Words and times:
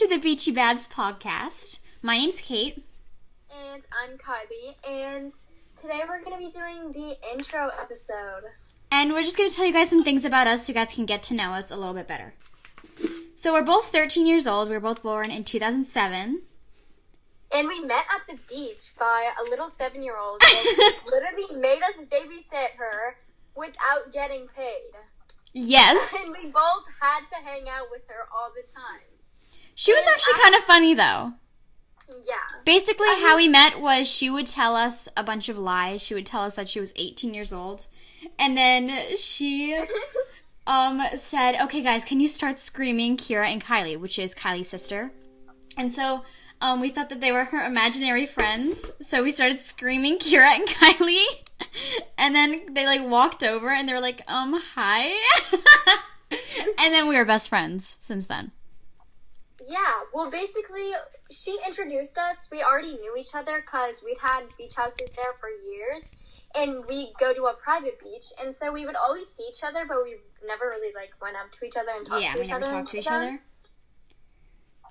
to 0.00 0.08
the 0.08 0.16
Beachy 0.16 0.50
Babs 0.50 0.88
podcast. 0.88 1.80
My 2.00 2.16
name's 2.16 2.40
Kate. 2.40 2.86
And 3.70 3.84
I'm 4.02 4.16
Kylie, 4.16 4.74
and 4.88 5.30
today 5.78 6.00
we're 6.08 6.24
going 6.24 6.32
to 6.32 6.38
be 6.38 6.50
doing 6.50 6.90
the 6.92 7.18
intro 7.34 7.68
episode. 7.78 8.44
And 8.90 9.12
we're 9.12 9.24
just 9.24 9.36
going 9.36 9.50
to 9.50 9.54
tell 9.54 9.66
you 9.66 9.74
guys 9.74 9.90
some 9.90 10.02
things 10.02 10.24
about 10.24 10.46
us 10.46 10.64
so 10.64 10.70
you 10.70 10.74
guys 10.74 10.94
can 10.94 11.04
get 11.04 11.22
to 11.24 11.34
know 11.34 11.50
us 11.50 11.70
a 11.70 11.76
little 11.76 11.92
bit 11.92 12.08
better. 12.08 12.32
So 13.36 13.52
we're 13.52 13.62
both 13.62 13.92
13 13.92 14.26
years 14.26 14.46
old. 14.46 14.70
We 14.70 14.74
were 14.74 14.80
both 14.80 15.02
born 15.02 15.30
in 15.30 15.44
2007. 15.44 16.40
And 17.52 17.68
we 17.68 17.80
met 17.80 18.06
at 18.14 18.26
the 18.26 18.40
beach 18.48 18.94
by 18.98 19.30
a 19.38 19.50
little 19.50 19.68
seven 19.68 20.02
year 20.02 20.16
old 20.16 20.42
who 20.42 20.92
literally 21.12 21.60
made 21.60 21.82
us 21.82 22.06
babysit 22.06 22.70
her 22.78 23.18
without 23.54 24.14
getting 24.14 24.48
paid. 24.48 24.92
Yes. 25.52 26.16
And 26.24 26.32
we 26.32 26.50
both 26.50 26.84
had 27.02 27.20
to 27.28 27.44
hang 27.44 27.68
out 27.68 27.88
with 27.90 28.08
her 28.08 28.26
all 28.34 28.50
the 28.56 28.66
time. 28.66 29.09
She 29.80 29.94
was 29.94 30.04
actually 30.12 30.34
I- 30.34 30.42
kind 30.42 30.54
of 30.56 30.64
funny 30.64 30.92
though. 30.92 31.32
Yeah. 32.28 32.58
Basically, 32.66 33.06
I 33.06 33.24
how 33.26 33.36
we 33.38 33.48
met 33.48 33.80
was 33.80 34.06
she 34.06 34.28
would 34.28 34.46
tell 34.46 34.76
us 34.76 35.08
a 35.16 35.24
bunch 35.24 35.48
of 35.48 35.56
lies. 35.56 36.02
She 36.02 36.12
would 36.12 36.26
tell 36.26 36.42
us 36.42 36.54
that 36.56 36.68
she 36.68 36.80
was 36.80 36.92
18 36.96 37.32
years 37.32 37.50
old. 37.50 37.86
And 38.38 38.58
then 38.58 39.16
she 39.16 39.80
um 40.66 41.02
said, 41.16 41.58
"Okay, 41.62 41.82
guys, 41.82 42.04
can 42.04 42.20
you 42.20 42.28
start 42.28 42.58
screaming 42.58 43.16
Kira 43.16 43.46
and 43.46 43.64
Kylie, 43.64 43.98
which 43.98 44.18
is 44.18 44.34
Kylie's 44.34 44.68
sister?" 44.68 45.12
And 45.78 45.90
so 45.90 46.24
um, 46.60 46.82
we 46.82 46.90
thought 46.90 47.08
that 47.08 47.22
they 47.22 47.32
were 47.32 47.44
her 47.44 47.64
imaginary 47.64 48.26
friends, 48.26 48.90
so 49.00 49.22
we 49.22 49.30
started 49.30 49.60
screaming 49.60 50.18
Kira 50.18 50.56
and 50.56 50.68
Kylie. 50.76 51.24
And 52.18 52.34
then 52.34 52.74
they 52.74 52.84
like 52.84 53.08
walked 53.08 53.42
over 53.42 53.70
and 53.70 53.88
they 53.88 53.94
were 53.94 54.00
like, 54.00 54.20
"Um, 54.28 54.60
hi." 54.74 55.08
and 56.78 56.92
then 56.92 57.08
we 57.08 57.16
were 57.16 57.24
best 57.24 57.48
friends 57.48 57.96
since 58.02 58.26
then. 58.26 58.52
Yeah, 59.66 59.78
well, 60.14 60.30
basically, 60.30 60.90
she 61.30 61.58
introduced 61.66 62.16
us. 62.16 62.48
We 62.50 62.62
already 62.62 62.96
knew 62.98 63.14
each 63.16 63.34
other 63.34 63.60
because 63.60 64.02
we'd 64.04 64.18
had 64.18 64.44
beach 64.56 64.74
houses 64.74 65.12
there 65.12 65.34
for 65.38 65.48
years, 65.50 66.16
and 66.54 66.84
we 66.88 67.12
go 67.18 67.34
to 67.34 67.44
a 67.44 67.54
private 67.54 68.00
beach, 68.00 68.32
and 68.42 68.54
so 68.54 68.72
we 68.72 68.86
would 68.86 68.96
always 68.96 69.28
see 69.28 69.44
each 69.48 69.62
other, 69.62 69.84
but 69.86 69.98
we 70.02 70.16
never 70.46 70.66
really 70.66 70.94
like 70.94 71.10
went 71.20 71.36
up 71.36 71.50
to 71.52 71.66
each 71.66 71.76
other 71.76 71.92
and 71.94 72.06
talked 72.06 72.22
yeah, 72.22 72.32
to 72.32 72.38
we 72.38 72.44
each 72.44 72.50
never 72.50 72.64
other. 72.64 72.72
talked 72.72 72.90
to 72.90 72.98
each 72.98 73.06
other. 73.06 73.40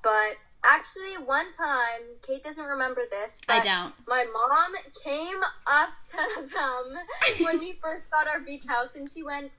But 0.04 0.38
actually, 0.66 1.26
one 1.26 1.52
time, 1.52 2.02
Kate 2.26 2.44
doesn't 2.44 2.66
remember 2.66 3.02
this, 3.10 3.42
but 3.48 3.62
I 3.62 3.64
don't. 3.64 3.94
my 4.08 4.26
mom 4.32 4.76
came 5.04 5.42
up 5.68 5.90
to 6.12 6.48
them 6.54 7.46
when 7.46 7.60
we 7.60 7.74
first 7.82 8.12
got 8.12 8.28
our 8.28 8.40
beach 8.40 8.66
house, 8.68 8.96
and 8.96 9.10
she 9.10 9.24
went. 9.24 9.52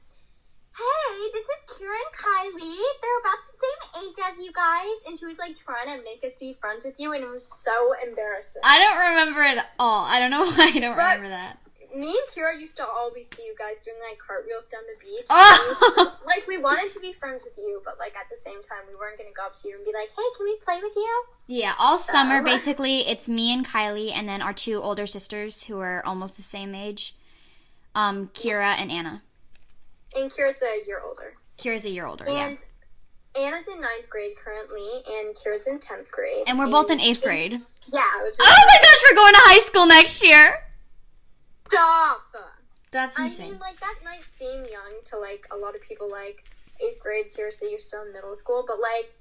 Hey, 0.80 1.28
this 1.34 1.44
is 1.44 1.64
Kira 1.68 1.92
and 1.92 2.14
Kylie. 2.16 2.80
They're 3.02 3.20
about 3.20 3.44
the 3.44 3.52
same 3.52 4.04
age 4.08 4.14
as 4.30 4.42
you 4.42 4.50
guys. 4.52 4.96
And 5.06 5.18
she 5.18 5.26
was 5.26 5.38
like 5.38 5.56
trying 5.58 5.86
to 5.98 6.02
make 6.04 6.24
us 6.24 6.36
be 6.36 6.54
friends 6.60 6.86
with 6.86 6.98
you, 6.98 7.12
and 7.12 7.22
it 7.22 7.30
was 7.30 7.44
so 7.46 7.92
embarrassing. 8.06 8.62
I 8.64 8.78
don't 8.78 9.10
remember 9.10 9.42
it 9.42 9.58
at 9.58 9.70
all. 9.78 10.04
I 10.06 10.18
don't 10.20 10.30
know 10.30 10.40
why 10.44 10.70
I 10.74 10.78
don't 10.78 10.96
But- 10.96 11.16
remember 11.18 11.28
that. 11.28 11.58
Me 11.92 12.06
and 12.10 12.28
Kira 12.30 12.56
used 12.58 12.76
to 12.76 12.86
always 12.86 13.28
see 13.34 13.42
you 13.42 13.52
guys 13.58 13.80
doing 13.80 13.96
like 14.08 14.16
cartwheels 14.24 14.66
down 14.66 14.82
the 14.86 15.04
beach. 15.04 15.26
Oh! 15.28 16.16
Like 16.24 16.46
we 16.46 16.58
wanted 16.58 16.88
to 16.90 17.00
be 17.00 17.12
friends 17.12 17.42
with 17.42 17.54
you, 17.58 17.82
but 17.84 17.98
like 17.98 18.16
at 18.16 18.30
the 18.30 18.36
same 18.36 18.62
time, 18.62 18.82
we 18.88 18.94
weren't 18.94 19.18
gonna 19.18 19.30
go 19.36 19.44
up 19.46 19.52
to 19.54 19.68
you 19.68 19.74
and 19.74 19.84
be 19.84 19.92
like, 19.92 20.08
"Hey, 20.16 20.22
can 20.36 20.44
we 20.46 20.56
play 20.64 20.78
with 20.80 20.92
you?" 20.94 21.24
Yeah, 21.48 21.74
all 21.76 21.98
So- 21.98 22.12
summer 22.12 22.40
basically 22.44 22.98
it's 23.08 23.28
me 23.28 23.52
and 23.52 23.66
Kylie 23.66 24.12
and 24.12 24.28
then 24.28 24.40
our 24.40 24.52
two 24.52 24.80
older 24.80 25.08
sisters 25.08 25.64
who 25.64 25.80
are 25.80 26.00
almost 26.06 26.36
the 26.36 26.42
same 26.42 26.76
age. 26.76 27.16
Um, 27.96 28.28
Kira 28.34 28.76
and 28.78 28.92
Anna. 28.92 29.22
And 30.16 30.30
Kira's 30.30 30.62
a 30.62 30.86
year 30.86 31.00
older, 31.04 31.34
Kira's 31.58 31.84
a 31.84 31.90
year 31.90 32.06
older, 32.06 32.24
yeah. 32.26 32.48
and 32.48 32.64
Anna's 33.38 33.68
in 33.68 33.80
ninth 33.80 34.10
grade 34.10 34.36
currently, 34.36 34.88
and 35.08 35.34
Kira's 35.34 35.66
in 35.66 35.78
tenth 35.78 36.10
grade. 36.10 36.44
And 36.46 36.58
we're 36.58 36.70
both 36.70 36.90
in 36.90 37.00
eighth 37.00 37.22
grade. 37.22 37.52
Yeah. 37.86 38.22
Which 38.22 38.32
is 38.32 38.40
Oh 38.40 38.64
my 38.68 38.78
gosh, 38.82 39.02
we're 39.10 39.16
going 39.16 39.34
to 39.34 39.40
high 39.42 39.60
school 39.60 39.86
next 39.86 40.22
year. 40.22 40.60
Stop. 41.68 42.36
That's 42.90 43.16
insane. 43.18 43.46
I 43.46 43.50
mean, 43.50 43.60
like 43.60 43.78
that 43.80 43.94
might 44.04 44.24
seem 44.24 44.64
young 44.64 44.94
to 45.06 45.18
like 45.18 45.46
a 45.52 45.56
lot 45.56 45.76
of 45.76 45.82
people. 45.82 46.10
Like 46.10 46.44
eighth 46.84 47.00
grade, 47.00 47.30
seriously, 47.30 47.70
you're 47.70 47.78
still 47.78 48.02
in 48.02 48.12
middle 48.12 48.34
school. 48.34 48.64
But 48.66 48.80
like, 48.80 49.14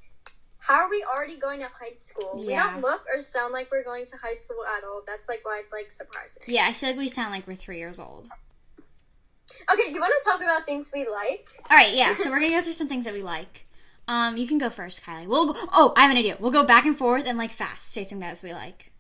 how 0.58 0.86
are 0.86 0.90
we 0.90 1.04
already 1.04 1.38
going 1.38 1.60
to 1.60 1.68
high 1.68 1.94
school? 1.94 2.34
We 2.36 2.56
don't 2.56 2.82
look 2.82 3.06
or 3.14 3.22
sound 3.22 3.54
like 3.54 3.72
we're 3.72 3.84
going 3.84 4.06
to 4.06 4.18
high 4.18 4.34
school 4.34 4.66
at 4.76 4.84
all. 4.84 5.04
That's 5.06 5.30
like 5.30 5.42
why 5.44 5.60
it's 5.60 5.72
like 5.72 5.92
surprising. 5.92 6.44
Yeah, 6.48 6.66
I 6.68 6.74
feel 6.74 6.90
like 6.90 6.98
we 6.98 7.10
sound 7.10 7.32
like 7.32 7.48
we're 7.48 7.56
three 7.56 7.78
years 7.78 8.00
old. 8.00 8.28
Okay, 9.72 9.90
do 9.90 9.96
you 9.96 10.02
want 10.02 10.14
to 10.24 10.30
talk 10.30 10.42
about 10.42 10.66
things 10.66 10.92
we 10.94 11.08
like? 11.08 11.48
All 11.70 11.78
right, 11.78 11.94
yeah. 11.94 12.16
So 12.16 12.30
we're 12.30 12.40
gonna 12.40 12.52
go 12.52 12.62
through 12.64 12.74
some 12.74 12.88
things 12.88 13.06
that 13.06 13.14
we 13.14 13.24
like. 13.24 13.66
Um, 14.10 14.38
you 14.38 14.48
can 14.48 14.58
go 14.58 14.72
first, 14.72 15.04
Kylie. 15.04 15.28
We'll 15.28 15.54
go. 15.54 15.60
Oh, 15.72 15.94
I 15.96 16.02
have 16.02 16.12
an 16.12 16.18
idea. 16.18 16.36
We'll 16.40 16.52
go 16.52 16.64
back 16.64 16.86
and 16.86 16.98
forth 16.98 17.26
and 17.28 17.38
like 17.38 17.52
fast, 17.52 17.94
say 17.94 18.04
something 18.04 18.20
that 18.20 18.42
we 18.42 18.54
like. 18.54 18.92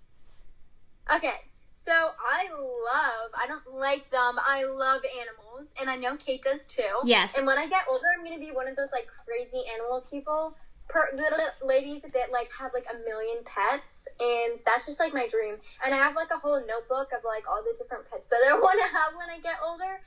Okay, 1.13 1.33
so 1.69 1.91
I 1.91 2.47
love. 2.53 3.31
I 3.33 3.47
don't 3.47 3.73
like 3.73 4.07
them. 4.11 4.35
I 4.37 4.65
love 4.65 5.01
animals, 5.19 5.73
and 5.81 5.89
I 5.89 5.95
know 5.95 6.15
Kate 6.17 6.43
does 6.43 6.67
too. 6.67 6.83
Yes. 7.05 7.39
And 7.39 7.47
when 7.47 7.57
I 7.57 7.67
get 7.67 7.85
older, 7.89 8.05
I'm 8.15 8.23
gonna 8.23 8.39
be 8.39 8.51
one 8.51 8.67
of 8.67 8.75
those 8.75 8.91
like 8.91 9.07
crazy 9.25 9.63
animal 9.73 10.05
people. 10.09 10.55
Per, 10.89 11.07
little 11.15 11.45
ladies 11.63 12.01
that 12.01 12.31
like 12.31 12.51
have 12.53 12.71
like 12.73 12.85
a 12.91 12.97
million 13.07 13.37
pets 13.45 14.07
and 14.19 14.59
that's 14.65 14.87
just 14.87 14.99
like 14.99 15.13
my 15.13 15.27
dream 15.27 15.57
and 15.85 15.93
i 15.93 15.97
have 15.97 16.15
like 16.15 16.31
a 16.31 16.37
whole 16.39 16.59
notebook 16.65 17.11
of 17.15 17.23
like 17.23 17.47
all 17.47 17.61
the 17.61 17.75
different 17.77 18.09
pets 18.09 18.27
that 18.29 18.39
i 18.49 18.53
want 18.57 18.79
to 18.79 18.87
have 18.87 19.13
when 19.15 19.29
i 19.29 19.39
get 19.39 19.59
older 19.63 20.01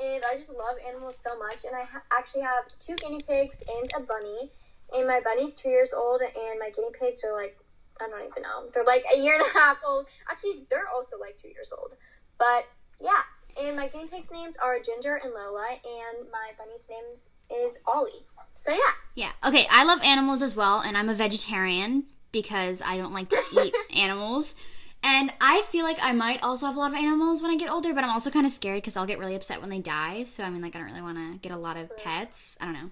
and 0.00 0.22
i 0.30 0.36
just 0.36 0.50
love 0.52 0.76
animals 0.86 1.18
so 1.18 1.38
much 1.38 1.64
and 1.64 1.74
i 1.74 1.82
ha- 1.84 2.02
actually 2.12 2.42
have 2.42 2.64
two 2.78 2.94
guinea 2.96 3.20
pigs 3.28 3.62
and 3.76 3.90
a 3.96 4.00
bunny 4.00 4.50
and 4.94 5.06
my 5.06 5.20
bunny's 5.20 5.54
two 5.54 5.68
years 5.68 5.92
old 5.92 6.20
and 6.22 6.58
my 6.58 6.70
guinea 6.70 6.90
pigs 6.98 7.24
are 7.24 7.34
like 7.34 7.56
i 8.00 8.08
don't 8.08 8.20
even 8.26 8.42
know 8.42 8.68
they're 8.72 8.84
like 8.84 9.04
a 9.14 9.18
year 9.20 9.34
and 9.34 9.42
a 9.42 9.58
half 9.58 9.78
old 9.86 10.06
actually 10.30 10.64
they're 10.70 10.88
also 10.94 11.18
like 11.18 11.34
two 11.34 11.48
years 11.48 11.72
old 11.76 11.92
but 12.38 12.66
yeah 13.00 13.22
and 13.62 13.76
my 13.76 13.88
guinea 13.88 14.06
pigs 14.06 14.30
names 14.32 14.56
are 14.56 14.78
ginger 14.80 15.14
and 15.22 15.32
lola 15.34 15.66
and 15.70 16.28
my 16.30 16.50
bunny's 16.58 16.88
name 16.90 17.62
is 17.64 17.78
ollie 17.86 18.24
so 18.54 18.72
yeah 18.72 18.78
Yeah. 19.14 19.32
Okay, 19.44 19.66
I 19.70 19.84
love 19.84 20.00
animals 20.02 20.42
as 20.42 20.54
well, 20.54 20.80
and 20.80 20.96
I'm 20.96 21.08
a 21.08 21.14
vegetarian 21.14 22.04
because 22.30 22.80
I 22.82 22.96
don't 22.96 23.12
like 23.12 23.28
to 23.30 23.42
eat 23.62 23.74
animals. 23.96 24.54
And 25.02 25.32
I 25.40 25.62
feel 25.70 25.84
like 25.84 25.98
I 26.02 26.12
might 26.12 26.42
also 26.42 26.66
have 26.66 26.76
a 26.76 26.80
lot 26.80 26.92
of 26.92 26.98
animals 26.98 27.40
when 27.40 27.50
I 27.50 27.56
get 27.56 27.70
older, 27.70 27.94
but 27.94 28.02
I'm 28.02 28.10
also 28.10 28.30
kind 28.30 28.46
of 28.46 28.52
scared 28.52 28.78
because 28.78 28.96
I'll 28.96 29.06
get 29.06 29.18
really 29.18 29.36
upset 29.36 29.60
when 29.60 29.70
they 29.70 29.78
die. 29.78 30.24
So 30.24 30.42
I 30.42 30.50
mean, 30.50 30.60
like, 30.60 30.74
I 30.74 30.78
don't 30.78 30.88
really 30.88 31.02
want 31.02 31.18
to 31.18 31.38
get 31.38 31.56
a 31.56 31.58
lot 31.60 31.76
of 31.78 31.96
pets. 31.96 32.58
I 32.60 32.64
don't 32.64 32.74
know. 32.74 32.90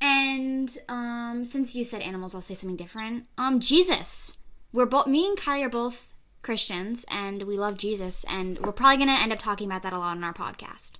And 0.00 0.78
um, 0.88 1.44
since 1.44 1.74
you 1.74 1.84
said 1.84 2.02
animals, 2.02 2.34
I'll 2.34 2.42
say 2.42 2.54
something 2.54 2.76
different. 2.76 3.24
Um, 3.36 3.60
Jesus. 3.60 4.36
We're 4.72 4.86
both. 4.86 5.06
Me 5.06 5.26
and 5.26 5.38
Kylie 5.38 5.64
are 5.64 5.70
both 5.70 6.06
Christians, 6.42 7.04
and 7.10 7.42
we 7.42 7.56
love 7.56 7.76
Jesus, 7.76 8.24
and 8.28 8.58
we're 8.60 8.72
probably 8.72 8.98
gonna 8.98 9.18
end 9.20 9.32
up 9.32 9.38
talking 9.38 9.66
about 9.66 9.82
that 9.82 9.92
a 9.92 9.98
lot 9.98 10.16
on 10.16 10.24
our 10.24 10.34
podcast. 10.34 10.92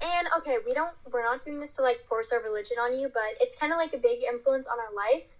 And 0.00 0.28
okay, 0.38 0.58
we 0.64 0.74
don't 0.74 0.92
we're 1.10 1.22
not 1.22 1.40
doing 1.40 1.60
this 1.60 1.76
to 1.76 1.82
like 1.82 2.04
force 2.04 2.32
our 2.32 2.42
religion 2.42 2.76
on 2.78 2.98
you, 2.98 3.08
but 3.08 3.22
it's 3.40 3.56
kind 3.56 3.72
of 3.72 3.78
like 3.78 3.94
a 3.94 3.98
big 3.98 4.22
influence 4.22 4.68
on 4.68 4.78
our 4.78 4.94
life 4.94 5.35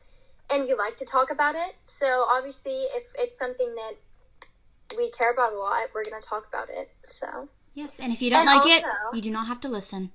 and 0.50 0.64
we 0.64 0.74
like 0.74 0.96
to 0.98 1.04
talk 1.04 1.30
about 1.30 1.54
it. 1.54 1.74
So 1.82 2.06
obviously 2.06 2.72
if 2.94 3.12
it's 3.18 3.38
something 3.38 3.74
that 3.74 3.94
we 4.96 5.10
care 5.10 5.32
about 5.32 5.52
a 5.52 5.58
lot, 5.58 5.88
we're 5.94 6.04
going 6.04 6.20
to 6.20 6.26
talk 6.26 6.46
about 6.48 6.68
it. 6.70 6.90
So 7.02 7.48
Yes, 7.74 8.00
and 8.00 8.10
if 8.12 8.22
you 8.22 8.30
don't 8.30 8.48
And 8.48 8.60
like 8.60 8.66
it, 8.66 8.84
you 9.12 9.20
do 9.20 9.30
not 9.30 9.46
have 9.48 9.60
to 9.60 9.68
listen. 9.68 10.10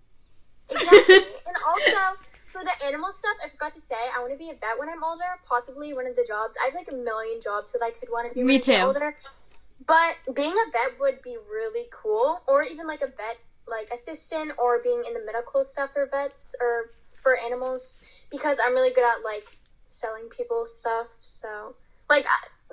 Exactly. 0.69 1.15
and 1.47 1.55
also 1.67 2.17
for 2.47 2.61
the 2.63 2.71
animal 2.85 3.09
stuff, 3.11 3.37
I 3.43 3.49
forgot 3.49 3.71
to 3.73 3.79
say 3.79 3.95
I 4.15 4.19
want 4.19 4.31
to 4.31 4.37
be 4.37 4.49
a 4.49 4.53
vet 4.53 4.79
when 4.79 4.89
I'm 4.89 5.03
older, 5.03 5.23
possibly 5.45 5.93
one 5.93 6.07
of 6.07 6.15
the 6.15 6.25
jobs. 6.27 6.57
I 6.61 6.65
have 6.65 6.73
like 6.73 6.91
a 6.91 6.95
million 6.95 7.39
jobs 7.39 7.71
that 7.73 7.81
I 7.83 7.91
could 7.91 8.09
want 8.11 8.27
to 8.29 8.33
be 8.33 8.41
Me 8.41 8.53
when 8.53 8.55
I 8.55 8.65
get 8.65 8.77
too. 8.77 8.83
older. 8.83 9.17
But 9.85 10.17
being 10.33 10.51
a 10.53 10.71
vet 10.71 10.99
would 10.99 11.21
be 11.21 11.37
really 11.51 11.85
cool, 11.91 12.41
or 12.47 12.63
even 12.63 12.87
like 12.87 13.01
a 13.01 13.07
vet 13.07 13.37
like 13.67 13.89
assistant, 13.93 14.53
or 14.57 14.81
being 14.83 15.01
in 15.07 15.13
the 15.13 15.21
medical 15.25 15.63
stuff 15.63 15.91
for 15.93 16.07
vets 16.07 16.55
or 16.59 16.91
for 17.21 17.37
animals, 17.39 18.01
because 18.31 18.59
I'm 18.63 18.73
really 18.73 18.91
good 18.91 19.03
at 19.05 19.23
like 19.23 19.57
selling 19.91 20.29
people 20.29 20.65
stuff. 20.65 21.07
So 21.19 21.75
like 22.09 22.25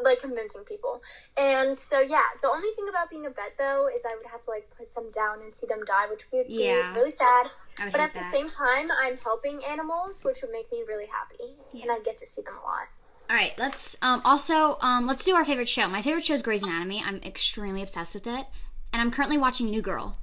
like 0.03 0.21
convincing 0.21 0.63
people, 0.65 1.03
and 1.39 1.75
so 1.77 2.01
yeah. 2.01 2.23
The 2.41 2.49
only 2.49 2.69
thing 2.77 2.89
about 2.89 3.11
being 3.11 3.27
a 3.27 3.31
vet 3.31 3.55
though 3.59 3.89
is 3.93 4.05
I 4.05 4.15
would 4.17 4.27
have 4.31 4.41
to 4.43 4.51
like 4.51 4.69
put 4.77 4.87
some 4.89 5.11
down 5.11 5.43
and 5.43 5.55
see 5.55 5.67
them 5.67 5.85
die, 5.85 6.07
which 6.11 6.25
would 6.33 6.47
be 6.47 6.65
Yeah. 6.67 6.95
really 6.95 7.11
sad. 7.11 7.49
But 7.93 8.01
at 8.01 8.15
the 8.15 8.21
same 8.23 8.49
time, 8.49 8.91
I'm 9.01 9.17
helping 9.17 9.65
animals, 9.65 10.23
which 10.25 10.43
would 10.43 10.51
make 10.53 10.71
me 10.73 10.83
really 10.87 11.07
happy, 11.07 11.55
and 11.83 11.91
I 11.91 11.99
get 12.01 12.17
to 12.19 12.27
see 12.27 12.43
them 12.43 12.55
a 12.57 12.63
lot. 12.67 12.89
All 13.31 13.37
right, 13.37 13.53
let's 13.59 13.97
um, 14.03 14.23
also 14.25 14.79
um, 14.81 15.07
let's 15.07 15.25
do 15.25 15.35
our 15.35 15.45
favorite 15.45 15.69
show. 15.69 15.87
My 15.89 16.03
favorite 16.03 16.25
show 16.25 16.35
is 16.35 16.43
Grey's 16.43 16.63
Anatomy. 16.63 17.03
I'm 17.05 17.21
extremely 17.23 17.83
obsessed 17.83 18.15
with 18.15 18.27
it, 18.27 18.47
and 18.93 19.03
I'm 19.03 19.11
currently 19.11 19.37
watching 19.39 19.67
New 19.67 19.83
Girl. 19.83 20.19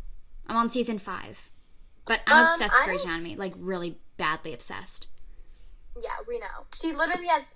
I'm 0.48 0.56
on 0.58 0.70
season 0.70 1.00
five, 1.00 1.50
but 2.06 2.22
I'm 2.28 2.46
Um, 2.46 2.54
obsessed 2.54 2.74
with 2.76 2.86
Grey's 2.86 3.04
Anatomy, 3.06 3.36
like 3.36 3.54
really 3.58 4.00
badly 4.18 4.54
obsessed. 4.54 5.08
Yeah, 6.02 6.10
we 6.28 6.40
know. 6.40 6.66
She 6.80 6.94
literally 6.94 7.28
has 7.28 7.54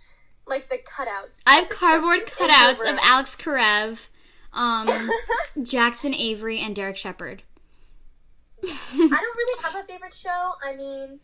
like 0.48 0.70
the 0.70 0.78
cutouts. 0.78 1.44
I 1.48 1.56
have 1.56 1.70
cardboard 1.70 2.26
characters 2.26 2.40
in 2.40 2.50
her 2.50 2.74
cutouts 2.74 2.94
of. 2.94 3.00
Alex 3.02 3.36
Karev, 3.36 4.00
um, 4.54 4.88
Jackson 5.64 6.14
Avery, 6.14 6.60
and 6.60 6.76
Derek 6.76 6.98
Shepherd. 6.98 7.44
I 8.64 8.68
don't 8.94 9.10
really 9.10 9.64
have 9.64 9.76
a 9.76 9.88
favorite 9.88 10.14
show. 10.14 10.54
I 10.64 10.76
mean, 10.76 11.20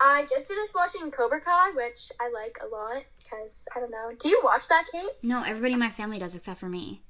I 0.00 0.26
just 0.28 0.48
finished 0.48 0.74
watching 0.74 1.10
Cobra 1.10 1.40
Kai, 1.40 1.70
which 1.74 2.12
I 2.20 2.30
like 2.30 2.58
a 2.62 2.68
lot 2.68 3.04
because 3.22 3.66
I 3.74 3.80
don't 3.80 3.90
know. 3.90 4.12
Do 4.18 4.28
you 4.28 4.40
watch 4.44 4.68
that, 4.68 4.86
Kate? 4.92 5.10
No, 5.22 5.42
everybody 5.42 5.74
in 5.74 5.80
my 5.80 5.90
family 5.90 6.18
does 6.18 6.34
except 6.34 6.60
for 6.60 6.68
me. 6.68 7.02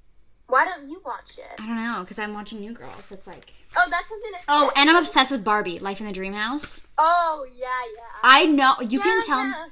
Why 0.48 0.64
don't 0.64 0.88
you 0.88 1.02
watch 1.04 1.38
it? 1.38 1.60
I 1.60 1.66
don't 1.66 1.76
know 1.76 2.00
because 2.00 2.18
I'm 2.18 2.32
watching 2.32 2.60
New 2.60 2.72
Girl, 2.72 2.94
so 3.00 3.16
it's 3.16 3.26
like. 3.26 3.52
Oh, 3.76 3.86
that's 3.90 4.08
something. 4.08 4.32
That 4.32 4.42
Oh, 4.48 4.72
and 4.76 4.88
I'm 4.88 4.96
obsessed 4.96 5.30
with 5.30 5.44
Barbie, 5.44 5.78
Life 5.78 6.00
in 6.00 6.06
the 6.06 6.12
Dream 6.12 6.32
House. 6.32 6.82
Oh 6.98 7.46
yeah, 7.56 7.66
yeah. 7.96 8.02
I 8.22 8.46
know 8.46 8.74
you 8.80 9.00
can 9.00 9.16
Yeah, 9.16 9.26
tell. 9.26 9.44
yeah. 9.44 9.66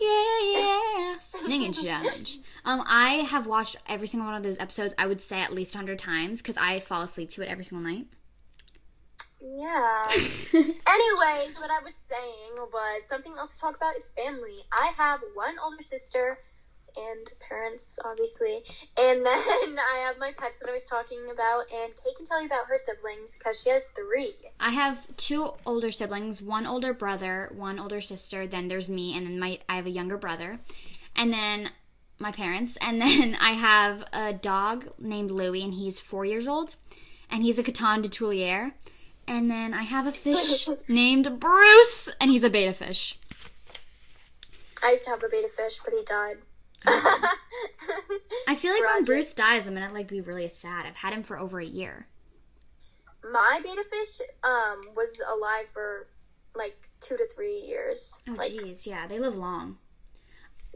Yeah, 0.00 0.60
yeah. 0.60 1.14
Singing 1.20 1.72
challenge. 1.72 2.38
Um, 2.64 2.82
I 2.86 3.24
have 3.28 3.46
watched 3.46 3.76
every 3.88 4.06
single 4.06 4.26
one 4.26 4.36
of 4.36 4.42
those 4.42 4.58
episodes. 4.58 4.94
I 4.98 5.06
would 5.06 5.20
say 5.20 5.40
at 5.40 5.52
least 5.52 5.74
hundred 5.74 5.98
times 5.98 6.42
because 6.42 6.56
I 6.56 6.80
fall 6.80 7.02
asleep 7.02 7.30
to 7.30 7.42
it 7.42 7.48
every 7.48 7.64
single 7.64 7.88
night. 7.88 8.06
Yeah. 9.40 10.04
Anyways, 10.54 11.56
what 11.58 11.70
I 11.70 11.80
was 11.84 11.94
saying 11.94 12.52
was 12.72 13.04
something 13.04 13.32
else 13.36 13.54
to 13.54 13.60
talk 13.60 13.76
about 13.76 13.96
is 13.96 14.08
family. 14.16 14.58
I 14.72 14.92
have 14.96 15.20
one 15.34 15.56
older 15.62 15.82
sister 15.82 16.38
and 16.96 17.32
parents, 17.40 17.98
obviously, 18.04 18.62
and 19.00 19.24
then 19.26 19.78
I 19.78 20.04
have 20.06 20.18
my 20.18 20.32
pets 20.36 20.58
that 20.58 20.68
I 20.68 20.72
was 20.72 20.86
talking 20.86 21.18
about. 21.32 21.64
And 21.72 21.92
Kate 22.04 22.16
can 22.16 22.24
tell 22.24 22.40
you 22.40 22.46
about 22.46 22.66
her 22.66 22.76
siblings 22.76 23.36
because 23.36 23.62
she 23.62 23.70
has 23.70 23.86
three. 23.86 24.34
I 24.60 24.70
have 24.70 25.06
two 25.16 25.52
older 25.66 25.92
siblings, 25.92 26.42
one 26.42 26.66
older 26.66 26.92
brother, 26.92 27.50
one 27.54 27.78
older 27.78 28.00
sister. 28.00 28.46
Then 28.46 28.68
there's 28.68 28.88
me, 28.88 29.16
and 29.16 29.26
then 29.26 29.38
my 29.38 29.58
I 29.68 29.76
have 29.76 29.86
a 29.86 29.90
younger 29.90 30.16
brother, 30.16 30.58
and 31.16 31.32
then 31.32 31.70
my 32.18 32.32
parents, 32.32 32.78
and 32.80 33.00
then 33.02 33.36
I 33.40 33.52
have 33.52 34.04
a 34.12 34.32
dog 34.32 34.88
named 34.98 35.30
Louie, 35.30 35.62
and 35.62 35.74
he's 35.74 36.00
four 36.00 36.24
years 36.24 36.46
old, 36.46 36.76
and 37.30 37.42
he's 37.42 37.58
a 37.58 37.62
Coton 37.62 38.02
de 38.02 38.08
Tulear. 38.08 38.72
And 39.28 39.48
then 39.48 39.72
I 39.72 39.82
have 39.82 40.06
a 40.06 40.12
fish 40.12 40.68
named 40.88 41.38
Bruce, 41.38 42.10
and 42.20 42.30
he's 42.30 42.42
a 42.42 42.50
betta 42.50 42.72
fish. 42.72 43.18
I 44.84 44.92
used 44.92 45.04
to 45.04 45.10
have 45.10 45.22
a 45.22 45.28
betta 45.28 45.48
fish, 45.48 45.78
but 45.84 45.94
he 45.94 46.02
died. 46.02 46.38
I 48.48 48.54
feel 48.54 48.72
like 48.72 48.94
when 48.94 49.04
Bruce 49.04 49.32
dies, 49.32 49.66
I'm 49.66 49.74
gonna 49.74 49.92
like 49.92 50.08
be 50.08 50.20
really 50.20 50.48
sad. 50.48 50.86
I've 50.86 50.96
had 50.96 51.12
him 51.12 51.22
for 51.22 51.38
over 51.38 51.58
a 51.58 51.64
year. 51.64 52.06
My 53.30 53.60
betta 53.62 53.84
fish 53.84 54.20
um 54.42 54.80
was 54.96 55.20
alive 55.28 55.66
for 55.72 56.08
like 56.54 56.76
two 57.00 57.16
to 57.16 57.26
three 57.34 57.62
years. 57.66 58.20
Oh 58.28 58.32
like 58.32 58.52
jeez, 58.52 58.86
yeah, 58.86 59.06
they 59.06 59.18
live 59.18 59.36
long 59.36 59.78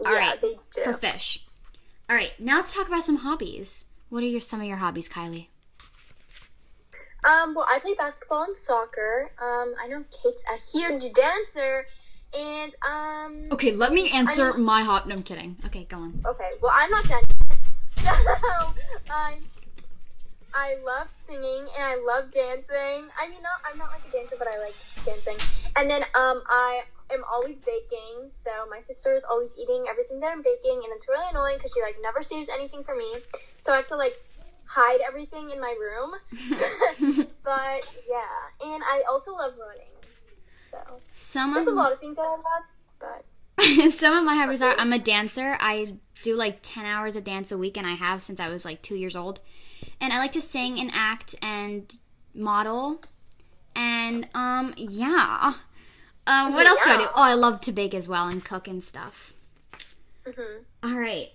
yeah, 0.02 0.08
Alright. 0.08 0.42
they 0.42 0.54
do. 0.74 0.82
for 0.82 0.92
fish. 0.94 1.44
All 2.08 2.16
right, 2.16 2.32
now 2.38 2.56
let's 2.56 2.74
talk 2.74 2.86
about 2.86 3.04
some 3.04 3.16
hobbies. 3.16 3.86
What 4.08 4.22
are 4.22 4.26
your 4.26 4.40
some 4.40 4.60
of 4.60 4.66
your 4.66 4.76
hobbies, 4.76 5.08
Kylie? 5.08 5.48
Um, 7.24 7.54
well, 7.54 7.66
I 7.68 7.80
play 7.80 7.94
basketball 7.94 8.44
and 8.44 8.56
soccer. 8.56 9.28
Um, 9.40 9.74
I 9.82 9.88
know 9.88 10.04
Kate's 10.12 10.44
a 10.48 10.78
huge 10.78 11.12
dancer, 11.12 11.86
and 12.34 12.74
um, 12.88 13.48
Okay, 13.52 13.72
let 13.72 13.92
me 13.92 14.10
answer 14.10 14.52
I'm- 14.52 14.62
my 14.62 14.82
hot. 14.82 15.06
No, 15.08 15.14
I'm 15.14 15.22
kidding. 15.22 15.56
Okay, 15.66 15.84
go 15.84 15.96
on. 15.98 16.20
okay, 16.26 16.50
well, 16.62 16.72
I'm 16.74 16.90
not 16.90 17.04
done. 17.06 17.22
yet. 17.50 17.58
So, 17.88 18.10
um, 18.10 19.34
I 20.52 20.76
love 20.84 21.06
singing 21.10 21.66
and 21.76 21.84
I 21.84 21.96
love 21.96 22.30
dancing. 22.30 23.08
I 23.18 23.28
mean, 23.28 23.42
not 23.42 23.60
I'm 23.70 23.78
not 23.78 23.88
like 23.90 24.04
a 24.06 24.10
dancer, 24.10 24.36
but 24.38 24.48
I 24.54 24.58
like 24.58 24.74
dancing. 25.04 25.36
And 25.78 25.88
then, 25.88 26.02
um, 26.14 26.42
I 26.48 26.82
am 27.12 27.22
always 27.32 27.58
baking. 27.60 28.28
So 28.28 28.50
my 28.70 28.78
sister 28.78 29.14
is 29.14 29.24
always 29.24 29.56
eating 29.58 29.84
everything 29.88 30.20
that 30.20 30.32
I'm 30.32 30.42
baking, 30.42 30.80
and 30.82 30.92
it's 30.94 31.08
really 31.08 31.24
annoying 31.30 31.56
because 31.56 31.72
she 31.72 31.80
like 31.82 31.96
never 32.02 32.20
saves 32.22 32.48
anything 32.48 32.84
for 32.84 32.94
me. 32.96 33.10
So 33.60 33.72
I 33.72 33.76
have 33.76 33.86
to 33.86 33.96
like 33.96 34.16
hide 34.66 35.00
everything 35.06 35.50
in 35.50 35.60
my 35.60 35.74
room. 35.78 36.10
but 37.44 37.80
yeah, 38.10 38.66
and 38.72 38.82
I 38.84 39.02
also 39.08 39.32
love 39.32 39.54
running. 39.58 39.95
So 40.56 40.78
Some 41.14 41.54
there's 41.54 41.66
a 41.66 41.70
of 41.70 41.76
lot 41.76 41.92
of 41.92 42.00
things 42.00 42.16
that 42.16 42.22
I 42.22 42.30
love, 42.30 42.74
but 42.98 43.92
some 43.92 44.16
of 44.16 44.24
my 44.24 44.34
hobbies 44.34 44.62
are 44.62 44.74
I'm 44.78 44.92
a 44.92 44.98
dancer. 44.98 45.56
I 45.60 45.94
do 46.22 46.34
like 46.34 46.58
10 46.62 46.84
hours 46.86 47.14
of 47.16 47.24
dance 47.24 47.52
a 47.52 47.58
week 47.58 47.76
and 47.76 47.86
I 47.86 47.94
have 47.94 48.22
since 48.22 48.40
I 48.40 48.48
was 48.48 48.64
like 48.64 48.82
2 48.82 48.94
years 48.96 49.14
old. 49.16 49.40
And 50.00 50.12
I 50.12 50.18
like 50.18 50.32
to 50.32 50.42
sing 50.42 50.78
and 50.80 50.90
act 50.94 51.34
and 51.42 51.96
model. 52.34 53.00
And 53.74 54.28
um 54.34 54.74
yeah. 54.76 55.54
Um 56.26 56.52
what 56.54 56.66
else 56.66 56.80
do 56.84 56.90
I 56.90 56.96
do? 56.96 57.06
Oh, 57.14 57.22
I 57.22 57.34
love 57.34 57.60
to 57.62 57.72
bake 57.72 57.94
as 57.94 58.08
well 58.08 58.26
and 58.28 58.44
cook 58.44 58.66
and 58.66 58.82
stuff. 58.82 59.34
mhm. 60.24 60.64
All 60.82 60.98
right. 60.98 61.28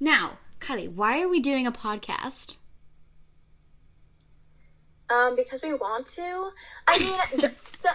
Now, 0.00 0.38
Kylie, 0.60 0.92
why 0.92 1.20
are 1.22 1.28
we 1.28 1.40
doing 1.40 1.66
a 1.66 1.72
podcast? 1.72 2.56
Um, 5.14 5.36
because 5.36 5.62
we 5.62 5.74
want 5.74 6.06
to. 6.06 6.50
I 6.88 6.98
mean, 6.98 7.18
the, 7.40 7.52
so 7.62 7.88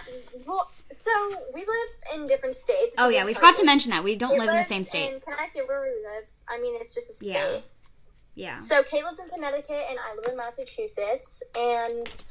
well, 0.46 0.70
so 0.90 1.10
we 1.54 1.60
live 1.60 2.20
in 2.20 2.26
different 2.26 2.54
states. 2.54 2.94
Oh 2.98 3.08
yeah, 3.08 3.24
we 3.24 3.34
forgot 3.34 3.56
to 3.56 3.64
mention 3.64 3.90
that. 3.90 4.04
We 4.04 4.16
don't 4.16 4.38
live 4.38 4.48
in 4.48 4.56
the 4.56 4.64
same 4.64 4.84
state. 4.84 5.12
in- 5.14 5.20
can 5.20 5.34
I 5.38 5.46
say 5.46 5.60
where 5.60 5.82
we 5.82 5.88
live? 5.88 6.24
I 6.48 6.60
mean, 6.60 6.74
it's 6.80 6.94
just 6.94 7.10
a 7.10 7.14
state. 7.14 7.32
Yeah. 7.32 7.58
Yeah. 8.34 8.58
So 8.58 8.82
Kate 8.84 9.04
lives 9.04 9.18
in 9.18 9.28
Connecticut, 9.28 9.82
and 9.90 9.98
I 9.98 10.14
live 10.16 10.26
in 10.30 10.36
Massachusetts, 10.36 11.42
and 11.56 12.22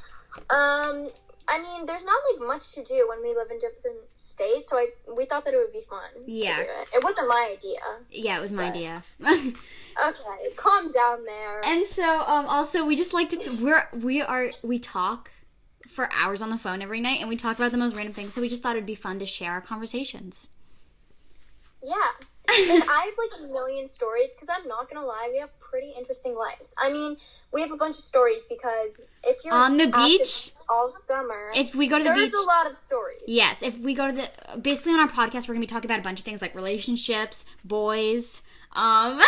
um, 0.50 1.08
I 1.50 1.60
mean, 1.60 1.84
there's 1.84 2.04
not 2.04 2.20
like 2.32 2.46
much 2.46 2.72
to 2.74 2.84
do 2.84 3.06
when 3.08 3.20
we 3.22 3.34
live 3.34 3.50
in 3.50 3.58
different 3.58 3.98
states. 4.14 4.70
So 4.70 4.76
I 4.78 4.86
we 5.16 5.24
thought 5.24 5.44
that 5.44 5.54
it 5.54 5.56
would 5.58 5.72
be 5.72 5.80
fun. 5.80 6.08
Yeah. 6.26 6.56
To 6.56 6.62
do 6.64 6.70
it. 6.70 6.88
it 6.94 7.04
wasn't 7.04 7.28
my 7.28 7.50
idea. 7.52 7.80
Yeah, 8.10 8.38
it 8.38 8.40
was 8.40 8.52
my 8.52 8.70
But- 8.70 8.76
idea. 8.76 9.02
Okay, 10.08 10.54
calm 10.56 10.90
down 10.92 11.24
there. 11.24 11.60
And 11.64 11.84
so, 11.84 12.20
um, 12.20 12.46
also 12.46 12.86
we 12.86 12.94
just 12.96 13.12
like 13.12 13.28
to 13.30 13.56
we're 13.56 13.86
we 13.92 14.22
are 14.22 14.50
we 14.62 14.78
talk 14.78 15.30
for 15.88 16.08
hours 16.12 16.40
on 16.40 16.48
the 16.48 16.56
phone 16.56 16.80
every 16.80 17.00
night, 17.00 17.18
and 17.20 17.28
we 17.28 17.36
talk 17.36 17.58
about 17.58 17.72
the 17.72 17.76
most 17.76 17.96
random 17.96 18.14
things. 18.14 18.32
So 18.32 18.40
we 18.40 18.48
just 18.48 18.62
thought 18.62 18.76
it'd 18.76 18.86
be 18.86 18.94
fun 18.94 19.18
to 19.18 19.26
share 19.26 19.50
our 19.50 19.60
conversations. 19.60 20.46
Yeah. 21.82 21.94
And 22.70 22.82
I 22.88 23.04
have 23.06 23.14
like 23.18 23.48
a 23.50 23.52
million 23.52 23.86
stories 23.86 24.34
because 24.34 24.48
I'm 24.50 24.66
not 24.68 24.90
gonna 24.90 25.06
lie, 25.06 25.28
we 25.32 25.38
have 25.38 25.56
pretty 25.58 25.92
interesting 25.96 26.34
lives. 26.34 26.74
I 26.78 26.90
mean, 26.92 27.16
we 27.52 27.60
have 27.60 27.70
a 27.72 27.76
bunch 27.76 27.96
of 27.96 28.02
stories 28.02 28.44
because 28.46 29.04
if 29.24 29.44
you're 29.44 29.54
On 29.54 29.76
the 29.76 29.86
beach? 29.86 30.50
all 30.68 30.88
summer, 30.90 31.52
If 31.54 31.74
we 31.74 31.86
go 31.88 31.98
to 31.98 32.04
the 32.04 32.10
there's 32.10 32.30
beach, 32.30 32.40
a 32.40 32.46
lot 32.46 32.68
of 32.68 32.74
stories. 32.76 33.22
yes. 33.26 33.62
If 33.62 33.78
we 33.78 33.94
go 33.94 34.06
to 34.08 34.12
the 34.12 34.58
basically 34.58 34.92
on 34.94 35.00
our 35.00 35.08
podcast, 35.08 35.48
we're 35.48 35.54
gonna 35.54 35.60
be 35.60 35.66
talking 35.66 35.90
about 35.90 36.00
a 36.00 36.02
bunch 36.02 36.18
of 36.20 36.24
things 36.24 36.42
like 36.42 36.54
relationships, 36.54 37.44
boys, 37.64 38.42
um, 38.72 39.20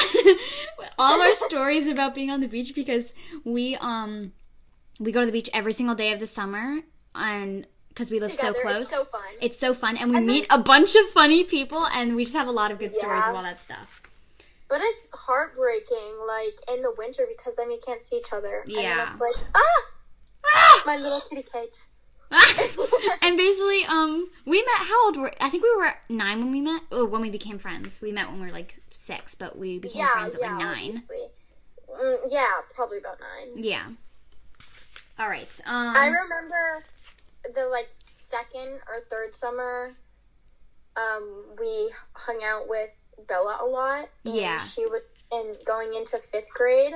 all 0.99 1.21
our 1.21 1.35
stories 1.49 1.87
about 1.87 2.15
being 2.15 2.31
on 2.31 2.41
the 2.41 2.49
beach 2.49 2.75
because 2.75 3.13
we 3.45 3.77
um 3.77 4.33
we 5.01 5.11
go 5.13 5.21
to 5.21 5.27
the 5.27 5.33
beach 5.33 5.51
every 5.53 5.73
single 5.73 5.95
day 5.95 6.13
of 6.13 6.21
the 6.21 6.27
summer 6.27 6.81
and 7.15 7.67
because 7.93 8.11
we 8.11 8.19
live 8.21 8.31
Together, 8.31 8.55
so 8.55 8.63
close. 8.63 8.81
it's 8.81 8.91
so 8.91 9.05
fun. 9.05 9.21
It's 9.41 9.59
so 9.59 9.75
fun, 9.75 9.97
and 9.99 10.11
we 10.11 10.17
And 10.17 10.29
then- 10.29 10.35
meet 10.35 10.47
a 10.51 10.59
bunch 10.59 10.95
of 10.97 11.11
funny 11.11 11.45
people, 11.45 11.85
and 11.89 12.17
we 12.17 12.25
just 12.25 12.37
have 12.37 12.49
a 12.49 12.53
lot 12.53 12.71
of 12.71 12.79
good 12.79 12.95
stories 12.95 13.13
Yeah. 13.17 13.31
of 13.31 13.37
all 13.37 13.43
that 13.43 13.61
stuff. 13.61 14.03
But 14.69 14.81
it's 14.83 15.07
heartbreaking, 15.13 16.19
like 16.27 16.59
in 16.75 16.81
the 16.83 16.93
winter, 16.97 17.27
because 17.29 17.55
then 17.57 17.69
we 17.69 17.79
can't 17.79 18.03
see 18.03 18.17
each 18.17 18.33
other. 18.33 18.61
And 18.63 18.73
Yeah. 18.73 18.97
then 18.97 19.09
it's 19.09 19.21
like, 19.21 19.35
ah, 19.55 19.85
Ah! 20.55 20.83
my 20.87 20.97
little 20.97 21.21
kitty 21.21 21.43
Kate. 21.43 21.85
and 23.21 23.37
basically, 23.37 23.85
um, 23.85 24.31
we 24.47 24.63
met. 24.63 24.77
How 24.77 25.05
old 25.05 25.19
were? 25.19 25.33
I 25.39 25.51
think 25.51 25.63
we 25.63 25.77
were 25.77 25.93
nine 26.09 26.39
when 26.39 26.51
we 26.51 26.63
met. 26.63 26.81
Oh, 26.91 27.05
when 27.05 27.21
we 27.21 27.29
became 27.29 27.59
friends. 27.59 28.01
We 28.01 28.11
met 28.11 28.29
when 28.29 28.41
we 28.41 28.47
were 28.47 28.53
like 28.53 28.81
six, 28.91 29.35
but 29.35 29.59
we 29.59 29.79
became 29.79 30.01
Yeah, 30.01 30.13
friends 30.15 30.35
at 30.37 30.41
yeah, 30.41 30.51
like 30.57 30.59
nine. 30.65 30.87
obviously. 30.89 31.29
Mm, 31.95 32.19
yeah, 32.31 32.51
probably 32.75 32.97
about 32.99 33.21
nine. 33.21 33.63
Yeah. 33.63 33.87
All 35.19 35.29
right. 35.29 35.61
Um. 35.67 35.95
I 35.95 36.07
remember 36.07 36.85
the 37.55 37.67
like 37.67 37.87
second 37.91 38.69
or 38.89 39.01
third 39.11 39.35
summer, 39.35 39.95
um, 40.97 41.45
we 41.59 41.91
hung 42.15 42.41
out 42.45 42.69
with 42.69 42.91
Bella 43.29 43.59
a 43.61 43.65
lot. 43.67 44.09
and 44.25 44.35
Yeah. 44.35 44.59
She 44.59 44.85
would, 44.87 45.03
and 45.33 45.57
going 45.65 45.95
into 45.95 46.19
fifth 46.19 46.53
grade, 46.55 46.95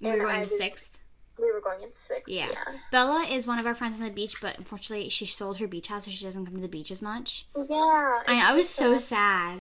we 0.00 0.10
were 0.10 0.16
going 0.18 0.30
I 0.30 0.34
to 0.36 0.40
was- 0.42 0.58
sixth. 0.58 0.98
we 1.38 1.52
were 1.52 1.60
going 1.60 1.82
into 1.82 1.94
sixth. 1.94 2.32
Yeah. 2.32 2.48
Yeah. 2.50 2.74
Bella 2.90 3.24
is 3.28 3.46
one 3.46 3.58
of 3.60 3.66
our 3.66 3.74
friends 3.74 3.96
on 3.98 4.04
the 4.04 4.10
beach, 4.10 4.40
but 4.40 4.58
unfortunately, 4.58 5.08
she 5.08 5.26
sold 5.26 5.58
her 5.58 5.66
beach 5.68 5.86
house, 5.88 6.04
so 6.06 6.10
she 6.10 6.24
doesn't 6.24 6.44
come 6.44 6.54
to 6.56 6.60
the 6.60 6.68
beach 6.68 6.90
as 6.90 7.00
much. 7.02 7.46
Yeah. 7.56 7.64
I, 8.26 8.50
I 8.50 8.54
was 8.54 8.68
so 8.68 8.98
sad. 8.98 9.60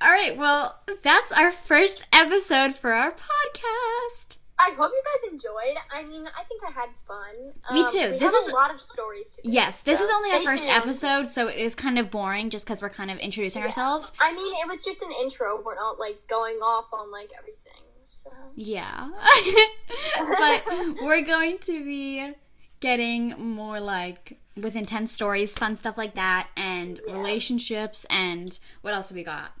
All 0.00 0.10
right, 0.10 0.36
well, 0.36 0.80
that's 1.04 1.30
our 1.30 1.52
first 1.52 2.04
episode 2.12 2.74
for 2.74 2.92
our 2.92 3.12
podcast. 3.12 4.36
I 4.64 4.70
hope 4.78 4.92
you 4.92 5.02
guys 5.04 5.32
enjoyed. 5.32 5.76
I 5.90 6.02
mean, 6.04 6.26
I 6.38 6.44
think 6.44 6.62
I 6.66 6.70
had 6.70 6.88
fun. 7.08 7.52
Me 7.74 7.82
Um, 7.84 7.90
too. 7.92 7.98
We 8.12 8.18
This 8.18 8.32
have 8.32 8.42
is- 8.46 8.48
a 8.48 8.54
lot 8.54 8.72
of 8.72 8.80
stories 8.80 9.32
to 9.36 9.42
do. 9.42 9.50
Yes, 9.50 9.82
this 9.84 9.98
so 9.98 10.04
is 10.04 10.10
only 10.10 10.30
our 10.32 10.40
first 10.42 10.64
episode, 10.66 11.30
so 11.30 11.48
it 11.48 11.56
is 11.58 11.74
kind 11.74 11.98
of 11.98 12.10
boring 12.10 12.48
just 12.50 12.64
because 12.66 12.80
we're 12.80 12.90
kind 12.90 13.10
of 13.10 13.18
introducing 13.18 13.62
ourselves. 13.62 14.12
I 14.20 14.32
mean, 14.32 14.54
it 14.62 14.68
was 14.68 14.82
just 14.84 15.02
an 15.02 15.10
intro. 15.20 15.60
We're 15.64 15.74
not 15.74 15.98
like 15.98 16.26
going 16.28 16.56
off 16.58 16.86
on 16.92 17.10
like 17.10 17.30
everything. 17.38 17.72
So 18.04 18.30
Yeah. 18.56 19.10
but 20.38 20.64
we're 21.02 21.22
going 21.22 21.58
to 21.60 21.84
be 21.84 22.32
getting 22.80 23.30
more 23.38 23.80
like 23.80 24.38
with 24.56 24.76
intense 24.76 25.12
stories, 25.12 25.54
fun 25.54 25.76
stuff 25.76 25.96
like 25.96 26.14
that, 26.16 26.48
and 26.56 27.00
Yeah. 27.06 27.14
relationships, 27.14 28.04
and 28.10 28.58
what 28.82 28.92
else 28.94 29.08
have 29.08 29.16
we 29.16 29.24
got? 29.24 29.52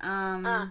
Um. 0.00 0.44
Uh, 0.46 0.66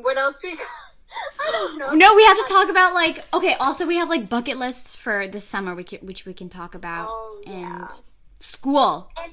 what 0.00 0.16
else 0.18 0.40
we 0.42 0.56
got? 0.56 0.66
I 1.40 1.50
don't 1.52 1.78
know. 1.78 1.92
no, 1.92 2.14
we 2.16 2.24
have 2.24 2.36
to 2.36 2.44
talk 2.48 2.68
about 2.68 2.94
like 2.94 3.24
okay. 3.32 3.54
Also, 3.54 3.86
we 3.86 3.96
have 3.96 4.08
like 4.08 4.28
bucket 4.28 4.56
lists 4.58 4.96
for 4.96 5.28
this 5.28 5.44
summer, 5.44 5.74
we 5.74 5.84
can, 5.84 6.00
which 6.06 6.26
we 6.26 6.34
can 6.34 6.48
talk 6.48 6.74
about, 6.74 7.08
Oh, 7.10 7.40
yeah. 7.46 7.82
and 7.82 8.00
school. 8.40 9.08
And 9.22 9.32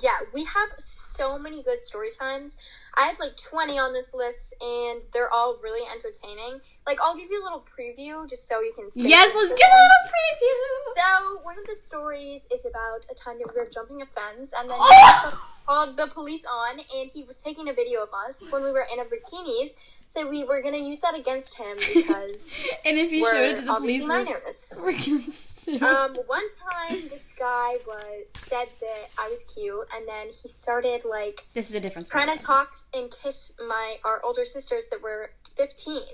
yeah, 0.00 0.16
we 0.34 0.44
have 0.44 0.68
so 0.78 1.38
many 1.38 1.62
good 1.62 1.80
story 1.80 2.08
times. 2.10 2.58
I 2.94 3.06
have 3.06 3.18
like 3.20 3.36
20 3.36 3.78
on 3.78 3.92
this 3.92 4.12
list, 4.12 4.54
and 4.60 5.02
they're 5.12 5.32
all 5.32 5.58
really 5.62 5.86
entertaining. 5.90 6.60
Like, 6.86 6.98
I'll 7.02 7.16
give 7.16 7.30
you 7.30 7.40
a 7.42 7.44
little 7.44 7.60
preview 7.64 8.28
just 8.28 8.48
so 8.48 8.60
you 8.60 8.72
can 8.74 8.90
see. 8.90 9.08
Yes, 9.08 9.32
let's 9.34 9.56
get 9.58 9.68
a 9.68 9.76
little 9.76 10.12
preview. 10.12 10.96
So, 10.96 11.40
one 11.42 11.58
of 11.58 11.66
the 11.66 11.74
stories 11.74 12.46
is 12.52 12.64
about 12.66 13.06
a 13.10 13.14
time 13.14 13.36
that 13.38 13.54
we 13.54 13.60
were 13.60 13.68
jumping 13.70 14.02
a 14.02 14.06
fence, 14.06 14.52
and 14.58 14.68
then 14.68 14.76
Oh! 14.80 15.48
called 15.66 15.96
the 15.96 16.06
police 16.14 16.44
on, 16.50 16.78
and 16.96 17.10
he 17.12 17.22
was 17.24 17.38
taking 17.38 17.68
a 17.68 17.72
video 17.72 18.02
of 18.02 18.08
us 18.26 18.50
when 18.50 18.62
we 18.62 18.70
were 18.70 18.86
in 18.92 18.98
our 18.98 19.04
bikinis. 19.06 19.74
So, 20.08 20.28
we 20.28 20.44
were 20.44 20.62
gonna 20.62 20.78
use 20.78 20.98
that 21.00 21.14
against 21.18 21.56
him 21.56 21.76
because 21.94 22.64
and 22.84 22.96
if 22.98 23.12
you 23.12 23.24
showed 23.24 23.50
it 23.50 23.56
to 23.56 23.62
the 23.62 23.74
police, 23.74 24.04
minors. 24.04 24.80
we're 24.84 24.92
gonna 24.92 25.30
Um, 25.82 26.16
one 26.26 26.44
time 26.88 27.08
this 27.08 27.32
guy 27.38 27.76
was 27.86 28.24
said 28.28 28.68
that 28.80 29.08
I 29.18 29.28
was 29.28 29.44
cute, 29.44 29.86
and 29.94 30.06
then 30.06 30.26
he 30.28 30.48
started 30.48 31.02
like 31.04 31.46
this 31.54 31.68
is 31.70 31.74
a 31.76 31.80
different 31.80 32.06
story. 32.08 32.24
trying 32.24 32.38
to 32.38 32.44
talk 32.44 32.76
and 32.94 33.10
kiss 33.22 33.52
my 33.66 33.96
our 34.04 34.20
older 34.24 34.44
sisters 34.44 34.86
that 34.88 35.02
were 35.02 35.30
fifteen. 35.56 36.04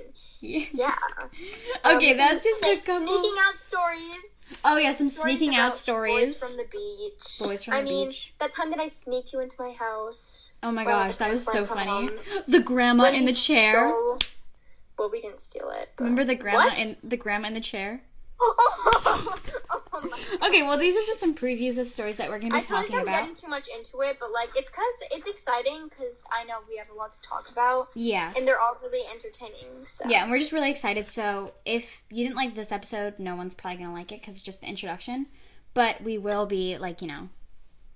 Yeah. 0.41 0.65
Yeah. 0.73 0.95
Okay, 1.85 2.13
Um, 2.13 2.17
that's 2.17 2.45
just 2.45 2.63
a 2.63 2.77
couple. 2.85 3.07
sneaking 3.07 3.35
out 3.47 3.59
stories. 3.61 4.47
Oh 4.65 4.77
yeah, 4.77 4.93
some 4.95 5.09
stories 5.09 5.39
sneaking 5.39 5.55
out 5.57 5.77
stories. 5.77 6.41
Boys 6.41 6.49
from 6.51 6.57
the 6.59 6.65
beach. 6.71 7.39
Boys 7.41 7.65
from 7.65 7.75
I 7.75 7.79
the 7.83 7.89
mean, 7.91 8.09
beach. 8.09 8.35
that 8.39 8.53
time 8.53 8.71
that 8.71 8.79
I 8.81 8.87
sneaked 8.89 9.33
you 9.33 9.41
into 9.41 9.57
my 9.61 9.73
house. 9.73 10.53
oh 10.63 10.71
my 10.73 10.85
gosh, 10.85 11.17
that 11.17 11.29
was 11.31 11.45
so 11.45 11.65
funny. 11.67 12.11
The 12.49 12.61
grandma 12.61 13.11
in 13.11 13.25
the 13.25 13.33
chair. 13.33 13.89
stole- 13.91 14.19
Well, 14.99 15.11
we 15.11 15.21
didn't 15.21 15.41
steal 15.41 15.71
it. 15.71 15.91
but- 15.97 16.05
Remember 16.05 16.25
the 16.25 16.35
grandma 16.35 16.59
What? 16.67 16.79
in 16.79 16.97
the 17.03 17.17
grandma 17.17 17.49
in 17.49 17.55
the 17.55 17.61
chair? 17.61 18.03
Okay, 20.43 20.63
well 20.63 20.77
these 20.77 20.97
are 20.97 21.07
just 21.07 21.21
some 21.21 21.35
previews 21.35 21.79
of 21.79 21.87
stories 21.87 22.17
that 22.17 22.29
we're 22.29 22.39
gonna 22.39 22.51
be 22.51 22.57
I 22.57 22.63
feel 22.63 22.77
like 22.77 22.87
talking 22.87 22.97
I'm 22.97 23.03
about. 23.09 23.21
getting 23.21 23.35
too 23.35 23.49
much 23.49 23.69
into 23.69 24.01
it, 24.01 24.17
but 24.19 24.33
like 24.33 24.49
it's 24.57 24.69
cause 24.69 24.85
it's 25.13 25.29
exciting 25.29 25.89
because 25.89 26.25
I 26.33 26.45
know 26.45 26.57
we 26.69 26.77
have 26.77 26.91
a 26.91 26.95
lot 26.95 27.13
to 27.13 27.23
talk 27.23 27.51
about, 27.51 27.89
Yeah. 27.95 28.33
and 28.37 28.47
they're 28.47 28.61
all 28.61 28.77
really 28.83 29.03
entertaining. 29.13 29.85
So 29.85 30.05
Yeah, 30.09 30.23
and 30.23 30.31
we're 30.31 30.39
just 30.39 30.53
really 30.53 30.71
excited. 30.71 31.09
So 31.09 31.53
if 31.65 31.87
you 32.11 32.25
didn't 32.25 32.37
like 32.37 32.55
this 32.55 32.73
episode, 32.73 33.19
no 33.19 33.37
one's 33.37 33.55
probably 33.55 33.79
gonna 33.83 33.93
like 33.95 34.13
it 34.13 34.21
because 34.21 34.35
it's 34.35 34.43
just 34.43 34.61
the 34.61 34.67
introduction. 34.67 35.27
But 35.75 36.03
we 36.03 36.19
will 36.19 36.47
be 36.47 36.77
like 36.79 37.01
you 37.03 37.09
know 37.09 37.29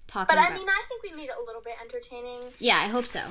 talking. 0.07 0.35
But 0.35 0.39
I 0.41 0.47
about- 0.49 0.59
mean, 0.59 0.69
I 0.69 0.83
think 0.89 1.03
we 1.03 1.13
made 1.13 1.29
it 1.31 1.37
a 1.41 1.45
little 1.45 1.63
bit 1.63 1.75
entertaining. 1.83 2.53
yeah, 2.59 2.79
I 2.79 2.89
hope 2.89 3.07
so. 3.07 3.23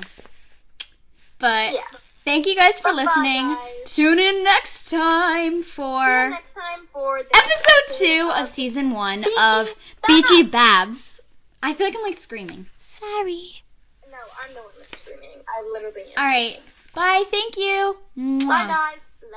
But 1.38 1.72
Yeah. 1.72 1.82
Thank 2.26 2.46
you 2.46 2.54
guys 2.54 2.78
for 2.78 2.92
Bye-bye, 2.92 3.02
listening. 3.04 3.42
guys. 3.48 3.70
Tune 3.86 4.18
in 4.18 4.44
next 4.44 4.90
time 4.90 5.62
for 5.62 6.00
next 6.28 6.54
time 6.54 6.86
for 6.92 7.18
episode 7.18 7.98
two 7.98 8.30
of 8.34 8.42
of 8.42 8.48
season 8.48 8.90
one 8.90 9.20
Beachy 9.22 9.32
of. 9.40 9.74
Beachy 10.06 10.42
Babs. 10.42 11.20
I 11.62 11.72
feel 11.72 11.86
like 11.86 11.96
I'm 11.96 12.02
like 12.02 12.18
screaming. 12.18 12.66
Sorry. 12.78 13.62
No, 14.10 14.18
I'm 14.44 14.52
the 14.54 14.60
one 14.60 14.72
that's 14.78 14.98
screaming. 14.98 15.30
I 15.48 15.62
literally 15.72 16.02
am. 16.16 16.22
All 16.24 16.30
right. 16.30 16.60
Bye. 16.94 17.24
Thank 17.30 17.56
you. 17.56 17.96
Bye, 18.16 18.66
guys. 18.66 18.98